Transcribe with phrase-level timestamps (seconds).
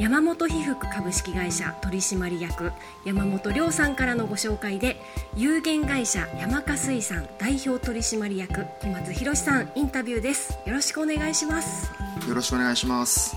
[0.00, 2.72] 山本被服株式会社取締役
[3.04, 5.00] 山本亮さんからのご紹介で
[5.36, 10.58] 有限会社山香水産代表取締役小松博さんインタビューです。
[10.66, 11.92] よろしくお願いします。
[12.28, 13.36] よろしくお願いします。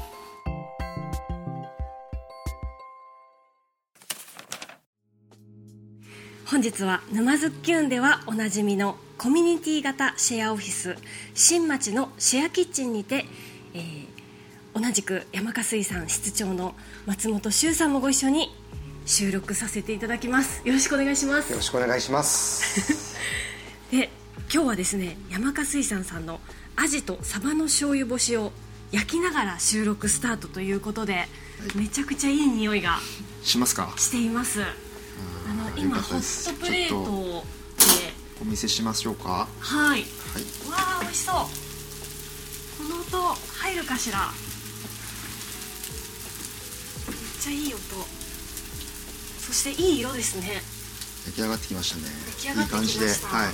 [6.47, 10.95] 本日は沼津キュンではおなじみのコミュニティ型シェアオフィス
[11.35, 13.25] 新町のシェアキッチンにて、
[13.75, 14.16] えー
[14.79, 16.75] 同じく山香水産室長の
[17.07, 18.53] 松本修さんもご一緒に
[19.07, 20.61] 収録させていただきます。
[20.65, 21.49] よろしくお願いします。
[21.51, 23.15] よろしくお願いします。
[23.89, 24.11] で
[24.53, 26.39] 今日はですね山香水産さんの
[26.75, 28.51] アジとサバの醤油干しを
[28.91, 31.27] 焼きながら収録スタートということで、
[31.75, 32.99] めちゃくちゃいい匂いが
[33.43, 33.91] しますか？
[33.97, 34.61] しています。
[34.61, 34.65] あ
[35.53, 37.43] の今ホットプレート
[37.77, 39.47] でお見せしましょうか？
[39.59, 40.01] はい、はい。
[40.69, 41.35] わあ美味しそう。
[42.77, 44.31] この音入るかしら？
[47.39, 47.81] ちゃいい音。
[49.39, 50.61] そしていい色ですね。
[51.25, 52.03] 出来上がってきましたね。
[52.37, 53.05] 出来上がってきました。
[53.05, 53.53] いい感じではい。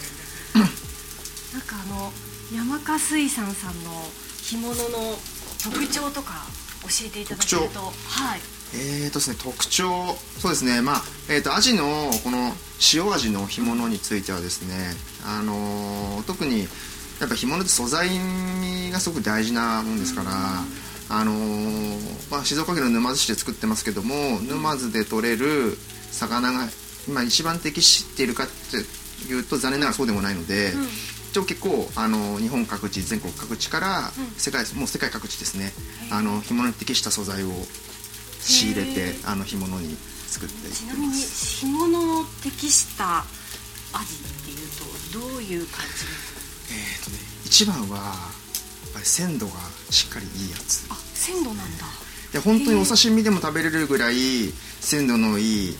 [1.53, 2.13] なんかあの
[2.53, 4.11] 山香水産さんの
[4.41, 5.19] 干物の
[5.63, 6.45] 特徴とか
[6.83, 7.93] 教えていただけると。
[8.07, 8.41] はい。
[8.75, 10.17] えーとですね特徴。
[10.41, 10.81] そうですね。
[10.81, 12.55] まあえーとアジのこの
[12.93, 16.67] 塩味の干物についてはですねあのー特に
[17.19, 18.09] やっぱ干物って素材
[18.91, 20.63] がすごく大事なもんですから、
[21.09, 25.77] あのーまあ、静岡県の沼津市で作ってますけども沼津で取れる
[26.11, 26.67] 魚が
[27.07, 30.73] 今一番適しているかっていうと残念ながらそうでもないので、
[31.31, 35.73] 一応結構あの日本各地全国各地から世界、もう世界各地ですね。
[36.11, 37.49] あの干物に適した素材を
[38.39, 39.95] 仕入れてあの干物に
[40.27, 43.19] 作っていってちなみに干物の適した
[43.93, 48.13] 味っていうとどういう感じですえーとね一番は
[48.91, 49.53] ぱり鮮度が
[49.89, 50.85] しっかりいいやつ。
[50.89, 51.85] あ鮮度なんだ。
[52.31, 55.75] で本当にお刺身でも食べれるぐらい鮮度のいい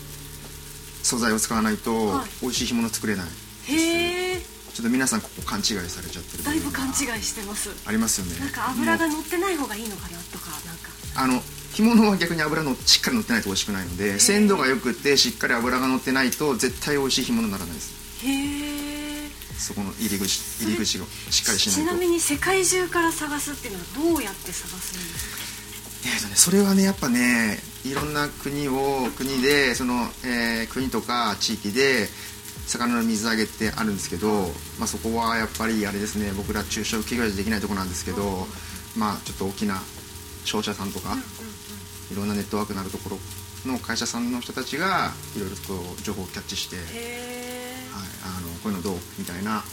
[1.01, 2.27] 素材を使わないとはい。
[2.41, 3.25] 美味しい干物作れない。
[3.67, 7.69] へえちょっと皆さんここ勘違いされちゃってる部だいぶ勘違いしてます。
[7.85, 8.39] ありますよね。
[8.39, 10.89] なんか油が乗ってない方がいいのかなとかなんか。
[11.15, 11.43] あの
[11.73, 17.93] 干物は逆に油のしっかり乗ってないと美味しくないので鮮度が良くてしっかり油が乗ってないと絶対美味しい干物にならないです。
[18.25, 18.62] へえ
[19.57, 21.91] そこの入り口入り口がしっかりしないと。
[21.91, 25.43] ちなみに世界中から探すっていうのはどうやって探すんですか？
[26.05, 32.09] えーとね、それはねやっぱねいろんな国を国でその、えー国とか地域で
[32.67, 34.27] 魚の水揚げってあるんですけど、
[34.79, 38.47] まあ、そこはやっぱりあれですね僕ら中小企業じゃできないところなんですけど、
[38.97, 39.81] まあちょっと大きな
[40.45, 41.15] 商社さんとか、
[42.11, 43.11] いろんなネットワークのあるとこ
[43.65, 45.63] ろの会社さんの人たちがいろいろと
[46.03, 46.75] 情報をキャッチして、
[48.63, 49.63] こういうのどうみたいな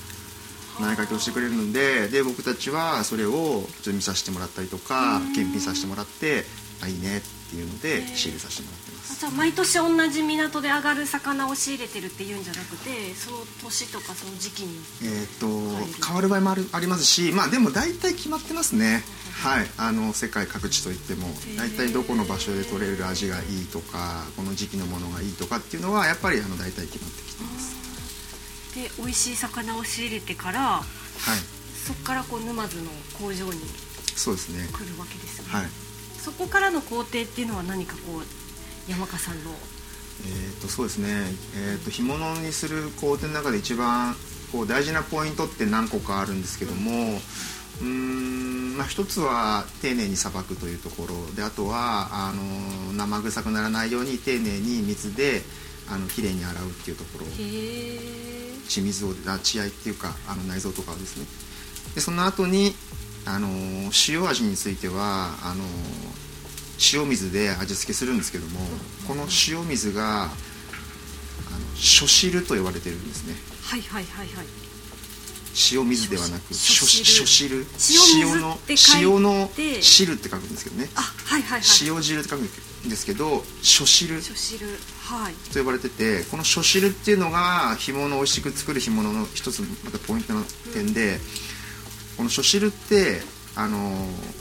[0.79, 6.45] 投げかけをしてくれるのでで僕たちはそれをちょっと見させてもらったりとか検品させてもらって
[6.83, 7.21] あいいねっ
[7.51, 9.21] ていうので仕入れさせてもらってます。
[9.21, 15.47] じゃあ毎年同じ港で上がる魚を仕入れてるっていうんじゃなくてその年とかその時期にえっ、と
[16.07, 19.03] 変わる場合もあるありますしまあでも大体決まってますね。
[19.43, 19.67] はい。
[19.77, 21.27] あの世界各地といっても
[21.59, 27.80] 大体どこの場所で取れる味がいいとかこの時期のものがいいとかっていうのはやっぱりあの大体決まってきてます
[28.75, 30.85] で美味しい魚を仕入れてからはい。
[31.87, 33.61] そこからこう沼津の工場に
[34.15, 34.69] そうですね。
[34.73, 35.67] 来るわけですよね、はい。
[36.19, 39.51] そこからの工程っていうのは何かこう山香さんの
[40.23, 41.09] えー、とそうですね、
[41.57, 44.15] えー、と干物にする工程の中で一番
[44.53, 46.93] こう大事なポイントって何個かあるんですけども
[47.81, 55.43] うーん、まあ、一つは丁寧にさばくというところであとはあの生臭くならないように丁寧に水で
[55.89, 57.27] あのきれいに洗うっていうところ。
[57.27, 61.27] へえ血水をあ血合いっていうかあの内臓とかをですね。
[61.95, 62.75] でその後に
[63.27, 63.49] あの
[64.09, 65.65] 塩味についてはあの
[66.93, 68.61] 塩水で味付けするんですけども
[69.07, 70.33] この塩水があの
[71.77, 73.35] 初汁と呼ばれてるんですね。
[73.63, 74.47] はいはいはいはい。
[75.73, 77.57] 塩水ではなく初初汁。
[77.57, 78.59] 塩水の
[78.97, 80.89] 塩の汁って書くんですけどね。
[80.95, 81.89] あはいはいはい。
[81.89, 84.17] 塩汁って書くんですけど初汁。
[84.17, 84.67] 初汁。
[85.03, 85.35] はい。
[85.53, 90.43] と呼ばれててこの初汁っていうのが干物を美味しく作る干物の一つまたポイントの
[90.73, 91.19] 点で、
[92.17, 93.21] この初汁って
[93.57, 94.41] あのー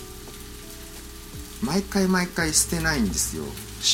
[1.61, 3.43] 毎回毎回捨てないんですよ。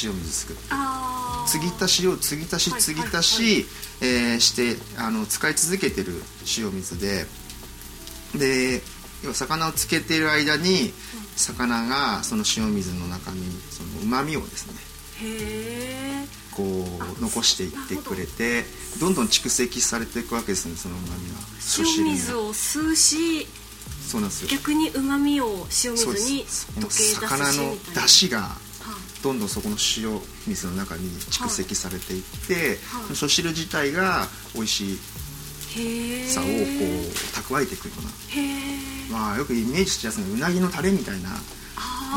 [0.04, 0.62] 塩水作って。
[0.70, 3.66] あ継ぎ足しを継ぎ足し継ぎ足し、
[4.02, 6.22] えーしてあの使い続けてる
[6.58, 7.26] 塩水で。
[8.36, 8.82] で
[9.24, 10.94] 要は魚をつけている間に
[11.36, 13.40] 魚がその塩水の中に
[14.06, 14.74] うまみをですね
[16.52, 18.64] こう残していってくれて
[19.00, 21.38] どんどん蓄積されていくわけですねそのうまみが
[21.78, 23.48] 塩水を吸うし
[24.06, 24.50] そうなんですよ。
[24.50, 28.58] 逆にうまみを塩水に溶け出す魚の出汁がは
[29.24, 33.12] どんどんそこの塩水の中に蓄積されていって、はい。
[33.12, 34.98] 味噌汁自体が美味しい
[36.30, 41.30] さをこう蓄えていくような、まあよくイメージしやすいのはうなぎのタレみたいな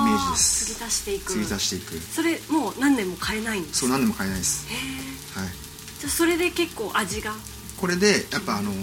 [0.04, 0.66] メージです。
[0.74, 1.32] 継ぎ足していく。
[1.32, 1.98] 継ぎ足していく。
[2.14, 5.50] それもう何年も変えないんですそう何でも買えないです、へえはい、
[6.00, 7.32] じゃあそれで結構味が？
[7.80, 8.76] これでやっぱあのこ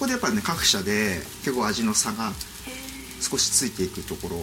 [0.00, 2.32] こでやっぱね各社で結構味の差が
[3.20, 4.42] 少しついていくところの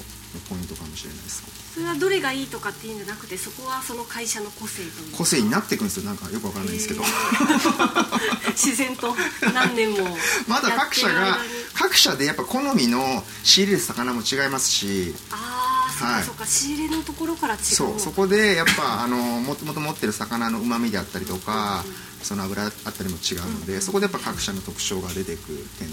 [0.49, 1.43] ポイントかもしれないです。
[1.73, 5.17] それはどれがいいとかっていうんじゃなくてそこはその会社の個性というか？
[5.19, 6.03] 個性になっていくんですよ。
[6.05, 7.03] なんかよくわからないんですけど。
[8.53, 9.15] 自然と
[9.53, 10.17] 何年も
[10.47, 11.37] まだ各社が
[11.73, 15.13] 各社でやっぱ好みの仕入れる魚も違いますし。
[15.31, 15.56] ああ
[16.05, 17.61] はそうか、仕入れのところから違う。
[17.61, 21.83] そうそこでやっぱあのもともと持ってる魚のうまみであったりとか
[22.21, 25.87] その油あったりも違うのでそこでやっぱ各社の特徴が出てくる点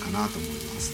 [0.00, 0.92] かなと思います。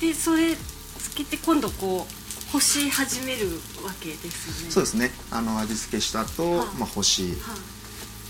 [0.00, 3.46] でそれつけて今度こう干し始める
[3.84, 4.70] わけですよね。
[4.70, 5.10] そうですね。
[5.30, 7.76] あの味付けした後、はいまあ、干しはい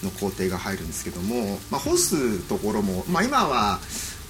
[0.02, 3.80] の工程が入るんですけども、まあ、干すところも、まあ、今は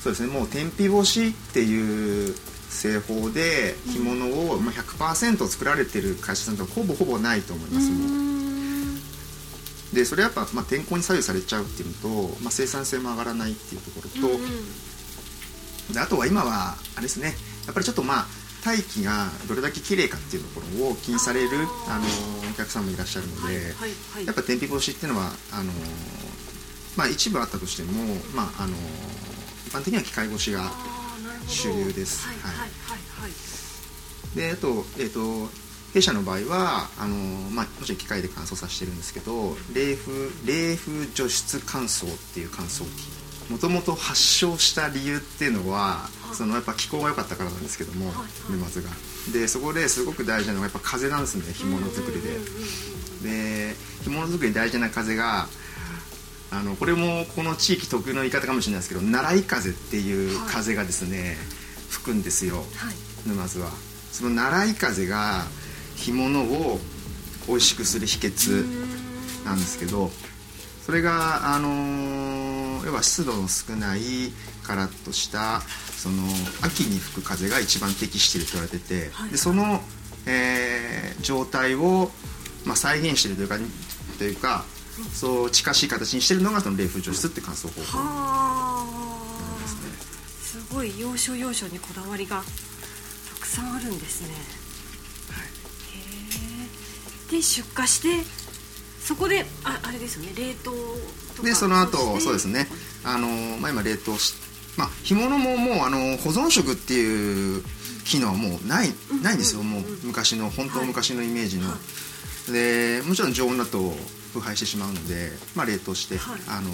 [0.01, 2.35] そうですねもう天日干しっていう
[2.69, 8.23] 製法で干物を、まあ、100%作られてる会社さんとはほぼほぼないと思いますも
[9.93, 17.35] うでそれやっぱ、まあ、天候に左右されちゃうっていうのと、まあ、生産性も上がらないっていうところと、であとは今はあれですね
[17.67, 18.27] やっぱりちょっとまあ
[18.65, 21.49] 大気がどれだけ綺麗かっていうところを気にされる
[21.89, 22.05] あの
[22.51, 23.65] お客さんもいらっしゃるので、はいはい
[24.15, 24.27] はい。
[24.27, 25.73] やっぱ天日干しっていうのはあの
[26.97, 27.93] まあ一部あったとしても
[28.35, 28.75] まああの
[29.67, 30.73] 一般的には機械干しが
[31.49, 32.27] 主流です。
[32.27, 32.71] はいははいいはい
[33.23, 34.37] はい。
[34.37, 35.49] であとえっ、と
[35.95, 37.17] 弊社の場合はあの、
[37.51, 40.13] まあ、もちろん機械で乾燥させてるんですけど冷風
[40.45, 43.17] 冷風除湿乾燥っていう乾燥機。
[43.51, 48.83] もともと発症した理由っていうのはそのやっぱ気候が良かったからなんですけどもはいはい。
[48.83, 49.33] が。
[49.33, 52.39] でそこですごく大事なのがやっぱ風なんですね干物作りで。
[53.23, 55.47] で干物作りに大事な風が
[56.51, 61.37] あのこれもこの地域特有の言い方かもしれないですけど習い風っていう風がですね、
[61.91, 62.65] 吹くんですよはい。
[63.29, 63.71] 沼津は。
[64.13, 65.45] その習い風が
[65.97, 66.79] 干物を
[67.49, 68.65] 美味しくする秘訣
[69.45, 70.11] なんですけど
[70.85, 74.01] それがあのー要は湿度の少ない
[74.63, 75.61] カラッとした
[75.97, 76.23] その
[76.63, 79.31] 秋に吹く風が一番適していると言われてて、はい。
[79.31, 79.81] でその、
[80.27, 82.11] えー状態を、
[82.65, 83.59] まあ、再現しているというか
[84.19, 84.65] というか
[85.13, 92.43] そう近しい形にしているのがその冷風除湿って乾燥方法はあですねすごい要所要所にこだわりが
[93.35, 94.29] たくさんあるんですね。
[95.93, 95.99] へ
[97.29, 98.25] えで出荷して
[99.03, 100.71] そこでああれですよね冷凍
[101.37, 102.67] とかでその後そうですね。
[103.05, 103.29] あの、
[103.59, 104.35] まあ、今冷凍し
[104.77, 107.63] まあ干物ももうあの保存食っていう
[108.05, 109.61] 機能はもうないうんないんですよ。
[109.61, 111.77] うんもう昔の本当はい昔のイメージの、は
[112.51, 113.95] でもちろん常温だと
[114.37, 116.41] 腐敗してしまうので、まあ、冷凍して、はい。
[116.49, 116.69] あの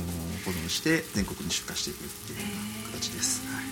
[0.44, 2.46] 保存して全国に出荷していくっていうよ
[2.91, 3.67] うな形です、はい。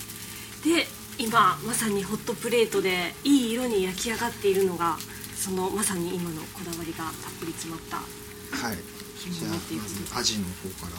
[0.76, 0.87] で
[1.19, 4.97] 今まさにホットプレートでいい色に焼き上がっているのが
[5.35, 8.03] そのまさに今のこだわりがたっぷり詰まったは
[8.73, 8.76] い、
[9.19, 9.50] 干じゃあ
[10.15, 10.93] まアジの方から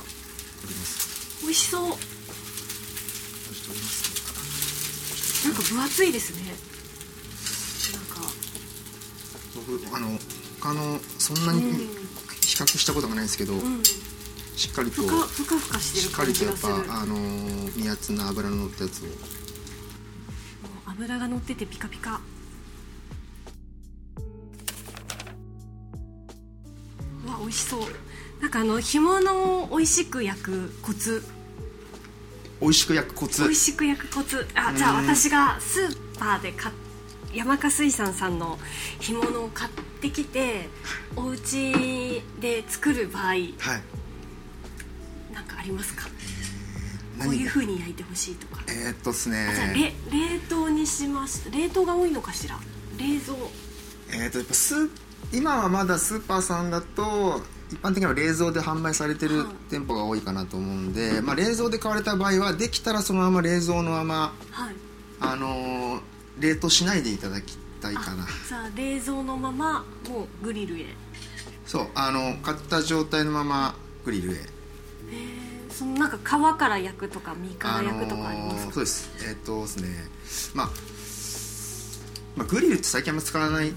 [0.62, 1.42] 取ります。
[1.44, 1.84] 美味しそう。
[1.84, 1.88] な
[5.51, 6.54] んか分厚いですね。
[7.94, 8.22] なんか。
[9.56, 10.20] 僕あの
[10.60, 11.77] 他のそんなにうん
[12.51, 13.81] 比較したことがないですけど、うん
[14.53, 17.15] しっかりとふかふかふかしてしるっかりとやっぱあの
[17.75, 19.13] 身厚な脂の乗ったやつをもう
[20.88, 22.20] 脂が乗っててピカピカわ
[27.39, 27.79] 美味しそう
[28.41, 31.24] なんかあの干物を美味しく焼くコツ
[32.60, 36.75] 美味しく焼くコツ美味しく焼くコツあじゃあ私がスーパーで買っ
[37.34, 38.60] 山家水産さんの
[39.00, 40.67] 干物を買ってきて
[41.15, 43.36] お家で作る場合はい。
[45.34, 46.06] なんかありますか？
[46.06, 46.12] こ
[47.25, 48.62] う何いう風に焼いてほしいとか。
[48.68, 52.58] えーっとですあじゃ冷凍にしました冷凍が多いのかしら？
[52.98, 53.38] 冷蔵。
[54.13, 54.90] えーっとやっぱスー
[55.34, 59.48] 今はまだスーパーさんだと一般的には冷蔵で販売されてるはい。
[59.70, 64.75] 店舗が多いかなと思うんで、まあ、冷蔵で買われた場合はできたらそのまま冷蔵のままはい。
[65.22, 66.01] あのー
[66.40, 68.24] 冷凍しないでいただきたいかな。
[68.24, 70.86] あじゃあ冷蔵のままもうグリルへ
[71.72, 74.36] そうあの買った状態のままグリルへ。
[75.70, 79.10] そのなんか皮から焼くとか身から焼くとかありますか、のーそうです。
[79.25, 79.88] えーっとですね。
[80.54, 80.70] まあ、
[82.36, 83.72] まあ、グリルって最近あんま使わない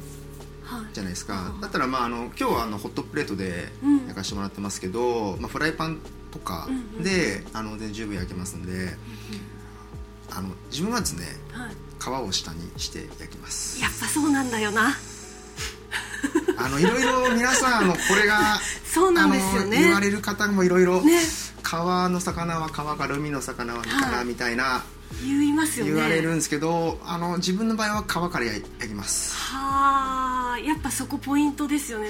[0.64, 0.86] はい。
[0.92, 1.54] じゃないですか。
[1.62, 3.98] だったらまああの今日はあのホットプレートでうん。
[4.06, 6.00] 焼かしてもらってますけど、まあ、フライパン
[6.32, 8.96] とかうんうんで、あの全然十分焼けますんで
[10.32, 11.74] あの自分はですねはい、
[12.24, 13.80] 皮を下にして焼きます。
[13.80, 14.96] やっぱそうなんだよな
[16.64, 18.59] あのいろいろ皆さんあのこれが
[18.90, 21.21] そうなんですよあの言わねれる方もいろいろね。
[21.62, 24.83] 川の魚は川から海の魚は身からはいみたいな
[25.23, 25.92] 言いますよね。
[25.92, 29.35] 言われるんですけど、あの自分の場合は皮から焼焼きます。
[29.35, 32.09] はあやっぱそこポイントですよね。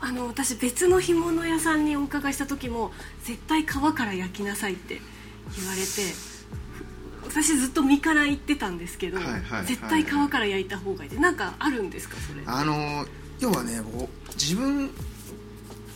[0.00, 2.92] あの私別の干物屋さんにお伺いした時も
[3.24, 5.00] 絶対皮から焼きなさいって
[5.56, 5.86] 言われて
[7.22, 12.42] 私ずっと身から言ってたんですけど、はいはいはい絶対皮から焼いた方がいいってなんかあるんですかそれ。
[12.46, 13.06] あの
[13.40, 14.90] 要はねこう自分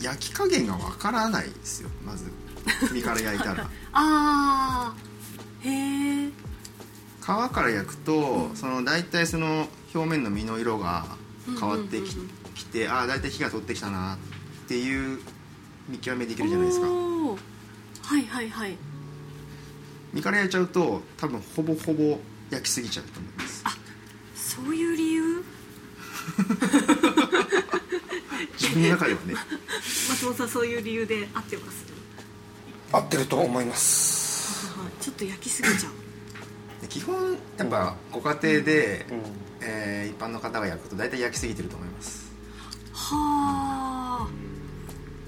[0.01, 1.89] 焼き加減がわからないですよ。
[2.05, 2.31] まず
[2.93, 3.65] 身から焼いたら。
[3.93, 4.95] ああ
[5.63, 6.31] へえ
[7.21, 11.05] 皮から焼くと、その大体その表面の身の色が
[11.47, 12.01] 変わって
[12.55, 14.19] き,、てああ大体火が通ってきたなっ
[14.67, 15.21] ていう
[15.89, 16.87] 見極めできるじゃないですか。
[16.87, 18.77] はいはいはい。
[20.15, 22.19] 身から焼いちゃうと多分ほぼほぼ
[22.51, 23.63] 焼きすぎちゃうと思います。
[23.67, 23.77] あ
[24.35, 25.45] そういう理由？
[28.79, 29.35] 自分の中ではね。
[30.11, 31.85] 松本さんそういう理由で合ってます？
[32.93, 34.67] 合ってると思います。
[34.79, 35.93] はいちょっと焼きすぎちゃう。
[36.83, 39.23] で 基本やっぱご家庭で、うん。
[39.61, 42.31] えー一般の方が焼くと大体焼きすぎてると思います。
[42.93, 44.29] はあ。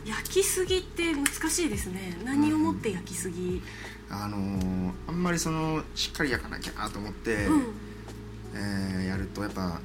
[0.05, 2.17] 焼きすぎって難しいですね。
[2.25, 3.63] 何をもって焼きすぎ？
[4.09, 7.65] あのーあんまりそのしっかり焼かなきゃなと思って、うん。
[8.55, 9.81] えーやるとやっぱ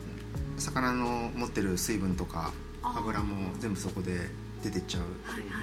[0.57, 2.51] 魚の持ってる水分とか
[2.93, 4.29] 油も全部そこで
[4.65, 5.03] 出てっちゃう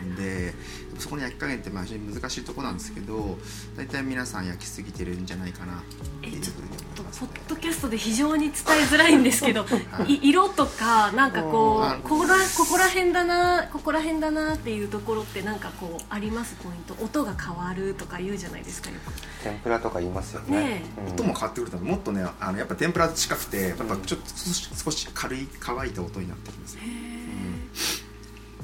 [0.06, 0.54] んで、
[0.98, 3.38] そこの焼き加減ってまあ非常に難しいところなんですけど
[3.76, 5.82] 大体皆さん焼きすぎてるんじゃないかなっ
[6.20, 7.28] ていうふうにえちょっ思いとますね。
[7.28, 9.68] ポッドキャストで非常に伝えづらいんですけど、は
[10.06, 16.54] いい色とかなんかこあうここらここら辺だなここら辺だなっていうところってなんかこうあります？
[16.62, 16.94] ポイント。
[17.02, 19.12] 音が変わるとか言うじゃないですかよく。
[19.42, 20.56] 天ぷらとか言いますよね。
[20.60, 21.12] ねうん。
[21.12, 26.74] 音も変わってくるともっとねあのやっぱ天ぷらと近くてやっぱちょっと少し少し軽い乾いた音になってきます。
[26.76, 26.82] ね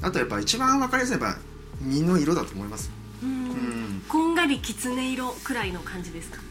[0.01, 1.37] あとやっぱ一番分かりやすいのは
[1.81, 2.91] 身の色だと思います。
[3.23, 3.29] うん。
[3.29, 4.01] うん。
[4.07, 6.41] こんがりきつね色くらいの感じですか、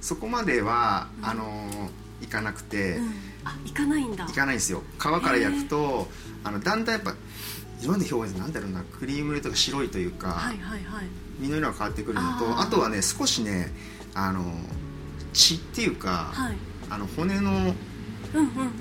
[0.00, 3.12] そこまでは、あのーいかなくて、うん、
[3.44, 4.24] あいかないんだ。
[4.24, 4.82] いかないんですよ。
[4.98, 6.08] 皮から焼くと
[6.42, 7.14] あのだんだんやっぱ
[7.76, 11.04] 自分で表現なんだろうなクリーム色とか白いというか、はいはいはい。
[11.38, 13.74] 身の色が変わってくるのとあとはね少しね
[14.14, 14.44] あの
[15.34, 16.56] 血っていうか、はい。
[16.88, 17.76] あの骨のうんうんうん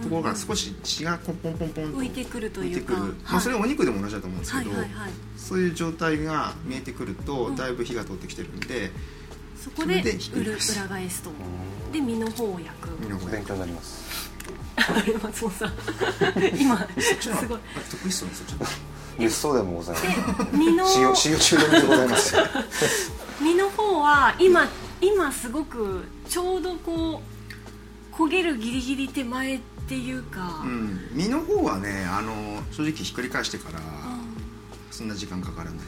[0.02, 2.94] ところから少し血がポンポンポンポンと浮いてくるというか。
[2.94, 5.12] 浮いてくる、まあ、それはお肉でも同じだと思うんですけど、はいはいはい。
[5.38, 8.92] そういう状態が見えてくると、うんだいぶ火が通ってきてるんで
[9.64, 11.32] そこで裏返すと。
[11.92, 12.90] で身の方を焼く。
[13.00, 14.32] 身の方勉強になります。
[15.22, 15.74] 松本さん。
[16.60, 17.60] 今すごい。
[17.90, 18.72] 得意っすよねそっちの方が
[19.18, 20.02] 物騒でもございま
[20.52, 20.58] す。
[20.58, 22.36] 身の使用使用中毒でございます。
[23.40, 24.68] 身の方は今
[25.02, 27.33] 今すごくちょうどこう
[28.18, 33.84] 焦げるギリギリ手前っていうか、うん、身の方はねあの正直ひっくり返してからうん
[34.92, 35.74] そんな時間かからない。
[35.76, 35.84] んで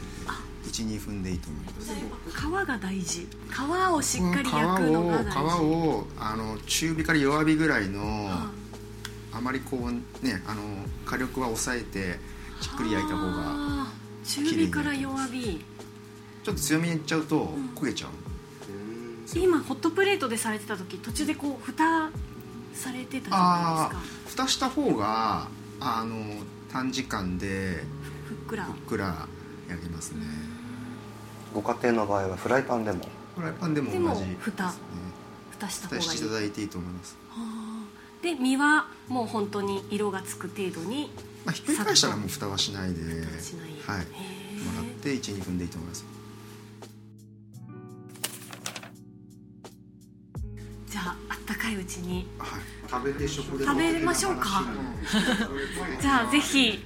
[0.72, 1.94] 12分でいいと思います。
[1.94, 3.28] 皮が大事。
[3.48, 5.30] 皮をしっかり焼くのが大事。
[5.30, 8.50] 皮をあの中火から弱火ぐらいのあ
[9.32, 10.62] あまりこうねあの
[11.04, 12.18] 火力は抑えて
[12.60, 13.86] じっくり焼いた方が
[14.24, 15.64] 中火から弱火。
[16.42, 18.10] ちょっと強めにいっちゃうとん焦げちゃう、
[19.34, 22.10] 今ホットプレートでされてた時途中でこう蓋
[22.72, 25.48] されてたじゃないああです蓋した方が
[25.80, 26.16] あの
[26.72, 27.82] 短時間でか
[28.28, 28.64] ふっくら。
[28.64, 29.26] ふっくら
[29.68, 30.22] 焼けますね。
[31.54, 33.08] ご家庭の場合はフライパンでも。
[33.34, 34.36] フライパンでも同じですね。
[34.40, 34.74] 蓋。
[35.50, 41.10] 蓋した方蓋してがいいいただいていいと思います、はあで身はもう本当に色がつく程度に
[41.44, 43.70] まあ、ひっくり返したらもう蓋はしないで蓋しない。
[43.86, 44.06] はい。
[44.06, 46.04] へもらって12分でいいと思います
[51.70, 52.26] いうちに。
[52.38, 52.60] はい。
[52.88, 54.64] 食べて食食べましょうか。
[56.00, 56.84] じゃあぜひ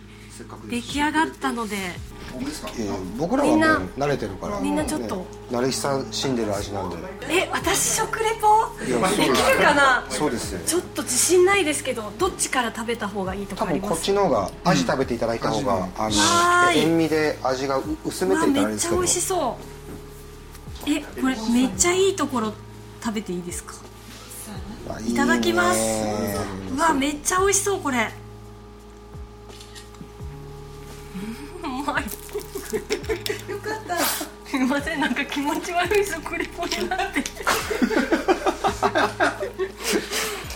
[0.69, 1.77] 出来上がったので。
[1.77, 3.81] えー僕らはみんな。
[3.81, 4.61] もう慣れてるから。
[4.61, 5.17] みんなちょっと。
[5.17, 5.25] ね。
[5.51, 6.97] 慣れ親しんでる味なんで。
[7.29, 8.69] え私食レポ？
[8.79, 10.07] できるかな？
[10.09, 10.61] そうですよ。
[10.65, 15.83] ちょっと自信ないですけどどっちから食べた方がいいとか多分こっありますちの方が味食べていただいた方が、うん。
[15.83, 19.59] あの塩味で味がう薄めていったらあめっちゃ美味しそ
[20.87, 20.91] う。
[20.91, 22.53] えこれめっちゃいいところ
[23.03, 23.75] 食べていいですか？
[23.75, 23.90] あ
[25.07, 25.79] いただきます。
[26.75, 28.11] うわめっちゃ美味しそうこれ。
[31.63, 32.05] まい。
[33.51, 33.99] よかった。
[33.99, 37.23] すいませんなんか気持ち悪い食レポになって。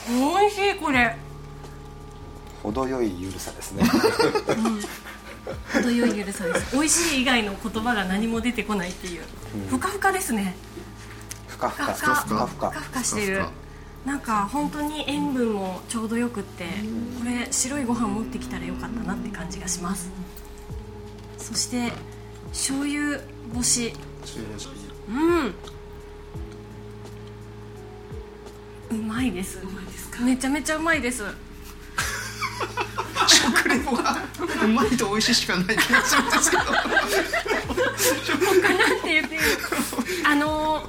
[0.08, 1.16] 美味しいこれ。
[2.62, 3.84] 程よいゆるさですね。
[5.72, 6.74] 程よいゆるさです。
[6.74, 9.22] 美味しい以外の言葉が何も出てこないっていう、
[9.68, 10.56] ふかふかですね。
[11.46, 11.92] ふかふか。
[11.92, 12.46] ふかふか。
[12.46, 12.80] ふかふか。
[12.80, 13.36] ふかしてる。
[13.36, 13.52] ふか
[14.04, 16.64] なんか本当に塩分もちょうどよくって
[17.18, 20.10] これ白いご飯持ってきたらよかったなって感じがします。
[21.38, 21.92] そして
[22.50, 23.18] 醤油
[23.54, 23.94] 干し。
[25.08, 25.54] うん。
[28.90, 29.58] うまいです。
[30.22, 31.24] めちゃめちゃうまいです。
[33.26, 34.16] 食レポが
[34.62, 36.62] うまいと美味しいしかない気がするんですけど。
[36.62, 36.74] 他
[38.74, 39.40] なんて言っていい？
[40.22, 40.88] のあの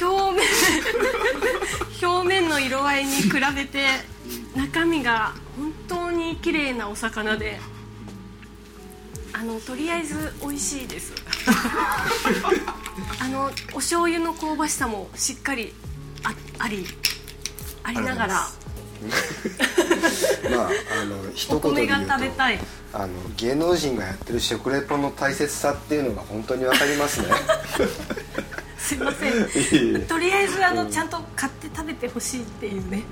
[0.00, 0.44] 表面
[2.02, 3.86] 表面の色合いに比べて
[4.54, 7.58] 中身が本当に綺麗なお魚で
[9.32, 11.12] あのとりあえず美味しいです。
[13.20, 15.72] あのお醤油の香ばしさもしっかり
[16.24, 16.86] ああり
[17.84, 18.34] ありながら。
[20.50, 20.70] まあ
[21.02, 22.58] あの 一言で言うと食べたい。
[22.92, 27.28] あの芸能人がやってる食レポの大切さっていうのが本当にわかりますね
[28.78, 30.06] すいません。
[30.06, 33.02] とりあえずあのちゃんと買って食べてほしいっていうね。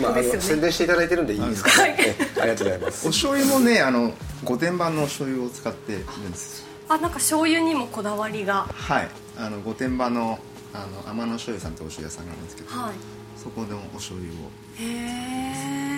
[0.00, 0.36] まあ、あですよね。
[0.38, 3.06] の宣伝していただいてるんでいいですかね、えありがとうございます。
[3.06, 4.12] お醤油もねあの
[4.44, 6.66] 御殿場のお醤油を使っているんです。
[6.88, 8.66] あなんか醤油にもこだわりが。
[8.72, 9.08] はい。
[9.38, 10.38] あの御殿場の
[10.72, 12.92] あの天野醤油さんってお醤油屋さんがあるんですけど、はい。
[13.36, 14.50] そこのお醤油を。
[14.78, 15.96] へえ。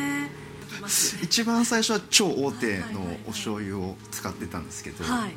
[1.23, 2.85] 一番最初は超大手の
[3.27, 5.33] お醤油を使ってたんですけど、はい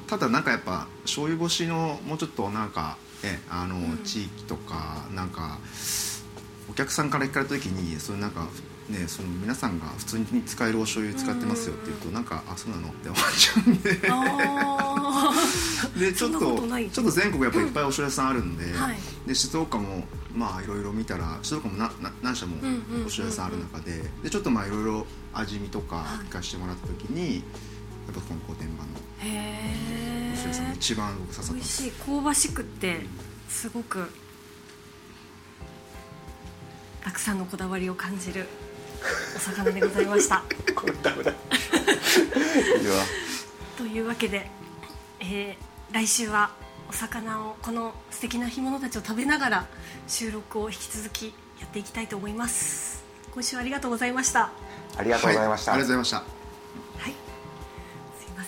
[0.00, 5.58] ただなんかやっぱ醤油干しのもうちょっとなんかえあの、地域とかなんか
[6.70, 8.48] お客さんから聞かれた時にそれなんか
[8.88, 14.00] ねその皆さんが普通に使えるお醤油使ってますよって言うとなんかあそうなのって思っちゃうんで。
[14.10, 15.32] あ
[15.98, 18.98] でちょっとちょっと全国やっぱりいっぱいお醤油屋さんあるんで,、はい。
[19.26, 23.02] で静岡もまあいろいろ見たら静岡もなな何社もうんうんうんうん。
[23.02, 26.26] お醤油屋さんある中ででちょっとまあいろいろ味見とかはい。
[26.26, 27.40] 聞かせてもらった時に、や
[28.12, 28.93] っぱこの御殿場のー
[29.24, 33.00] へえ一番僕刺さった美味しい香ばしくって
[33.48, 34.10] すごく
[37.02, 38.46] たくさんのこだわりを感じる
[39.36, 40.42] お魚でございました。
[40.74, 41.40] これダメだいや。
[43.76, 44.50] というわけで、
[45.20, 46.50] えー来週は
[46.88, 49.66] お魚をこの素敵な干物たちを食べながら
[50.08, 51.26] 収録を引き続き
[51.60, 53.04] やっていきたいと思います。
[53.32, 54.50] 今週はありがとうございました。
[54.96, 56.43] ありがとうございました、はい、ありがとうございました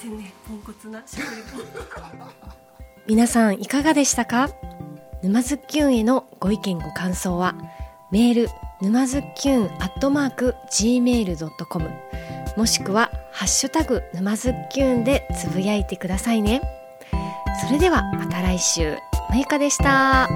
[0.08, 1.58] んねポンコツな食レポ
[3.06, 4.50] 皆さんいかがでしたか？
[5.22, 7.54] 沼津きゅんへのご意見ご感想は
[8.10, 8.48] メール
[8.80, 11.90] 沼津きゅんアットマーク gmail.com
[12.56, 16.62] もしくはハッシュタグ沼津きゅんでつぶやいてくださいね。
[17.66, 18.96] それではまた来週。
[19.28, 20.28] まゆかでした。